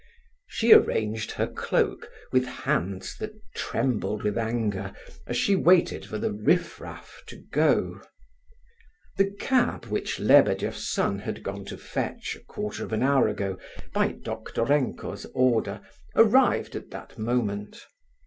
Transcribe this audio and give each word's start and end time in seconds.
She 0.47 0.73
arranged 0.73 1.33
her 1.33 1.45
cloak 1.45 2.09
with 2.31 2.47
hands 2.47 3.15
that 3.19 3.33
trembled 3.53 4.23
with 4.23 4.35
anger 4.35 4.95
as 5.27 5.37
she 5.37 5.55
waited 5.55 6.07
for 6.07 6.17
the 6.17 6.33
"riff 6.33 6.81
raff" 6.81 7.21
to 7.27 7.35
go. 7.35 8.01
The 9.17 9.29
cab 9.39 9.85
which 9.85 10.19
Lebedeff's 10.19 10.89
son 10.91 11.19
had 11.19 11.43
gone 11.43 11.65
to 11.65 11.77
fetch 11.77 12.35
a 12.35 12.39
quarter 12.43 12.83
of 12.83 12.93
an 12.93 13.03
hour 13.03 13.27
ago, 13.27 13.59
by 13.93 14.13
Doktorenko's 14.13 15.25
order, 15.35 15.81
arrived 16.15 16.75
at 16.75 16.89
that 16.89 17.19
moment. 17.19 17.85